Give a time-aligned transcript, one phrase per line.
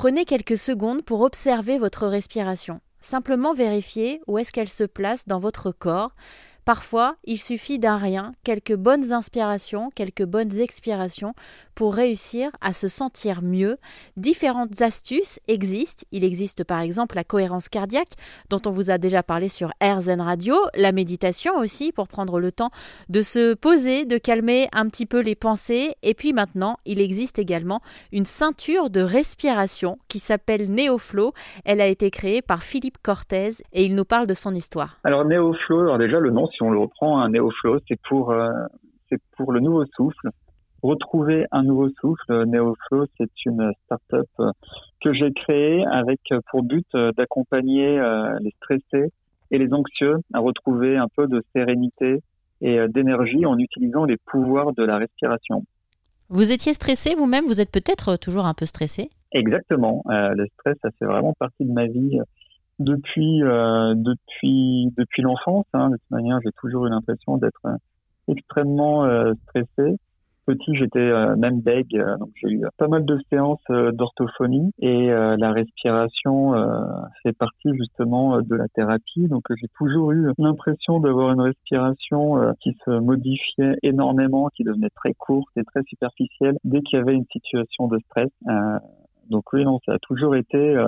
[0.00, 2.78] Prenez quelques secondes pour observer votre respiration.
[3.00, 6.12] Simplement vérifier où est-ce qu'elle se place dans votre corps.
[6.68, 11.32] Parfois, il suffit d'un rien, quelques bonnes inspirations, quelques bonnes expirations
[11.74, 13.78] pour réussir à se sentir mieux.
[14.18, 16.04] Différentes astuces existent.
[16.12, 18.12] Il existe par exemple la cohérence cardiaque
[18.50, 22.52] dont on vous a déjà parlé sur AirZen Radio, la méditation aussi pour prendre le
[22.52, 22.68] temps
[23.08, 25.94] de se poser, de calmer un petit peu les pensées.
[26.02, 27.80] Et puis maintenant, il existe également
[28.12, 31.32] une ceinture de respiration qui s'appelle NeoFlow.
[31.64, 34.98] Elle a été créée par Philippe Cortez et il nous parle de son histoire.
[35.04, 38.50] Alors NeoFlow, alors déjà le nom, si on le reprend, un NeoFlow, c'est pour, euh,
[39.08, 40.30] c'est pour le nouveau souffle.
[40.82, 44.50] Retrouver un nouveau souffle, NeoFlow, c'est une start-up euh,
[45.00, 48.00] que j'ai créée avec pour but euh, d'accompagner
[48.40, 49.12] les stressés
[49.50, 52.20] et les anxieux à retrouver un peu de sérénité
[52.60, 55.64] et d'énergie en utilisant les pouvoirs de la respiration.
[56.28, 59.10] Vous étiez stressé vous-même Vous êtes peut-être toujours un peu stressé?
[59.32, 60.02] Exactement.
[60.08, 62.18] le stress, ça fait vraiment partie de ma vie
[62.78, 65.66] depuis euh, depuis depuis l'enfance.
[65.72, 67.76] Hein, de toute manière, j'ai toujours eu l'impression d'être euh,
[68.28, 69.98] extrêmement euh, stressé.
[70.46, 75.52] Petit, j'étais euh, même bègue, donc j'ai eu pas mal de séances d'orthophonie et la
[75.52, 76.54] respiration
[77.22, 79.28] fait partie justement de la thérapie.
[79.28, 85.12] Donc j'ai toujours eu l'impression d'avoir une respiration qui se modifiait énormément, qui devenait très
[85.12, 88.30] courte et très superficielle dès qu'il y avait une situation de stress.
[89.28, 90.82] donc oui, non, ça a toujours été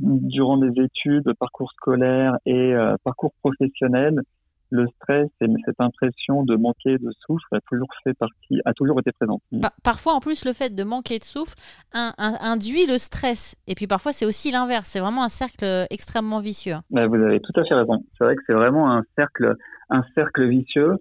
[0.00, 4.22] durant mes études, parcours scolaire et euh, parcours professionnel,
[4.70, 9.00] le stress et cette impression de manquer de souffle a toujours fait partie, a toujours
[9.00, 9.40] été présent.
[9.82, 11.54] parfois, en plus, le fait de manquer de souffle
[11.92, 13.56] induit le stress.
[13.66, 14.88] Et puis parfois, c'est aussi l'inverse.
[14.88, 16.76] C'est vraiment un cercle extrêmement vicieux.
[16.90, 18.04] Vous avez tout à fait raison.
[18.16, 19.54] C'est vrai que c'est vraiment un cercle,
[19.90, 20.96] un cercle vicieux.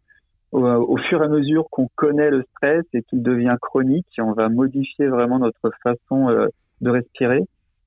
[0.53, 4.47] Au, fur et à mesure qu'on connaît le stress et qu'il devient chronique, on va
[4.47, 6.47] modifier vraiment notre façon euh,
[6.79, 7.43] de respirer.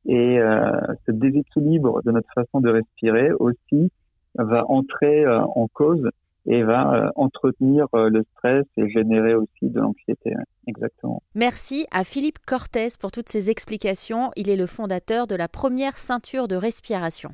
[0.07, 0.71] Et euh,
[1.07, 3.91] ce déséquilibre de notre façon de respirer aussi
[4.37, 6.09] va entrer euh, en cause
[6.47, 10.33] et va euh, entretenir le stress et générer aussi de l'anxiété.
[10.67, 11.23] Exactement.
[11.35, 14.31] Merci à Philippe Cortès pour toutes ces explications.
[14.37, 17.31] Il est le fondateur de la première ceinture de respiration.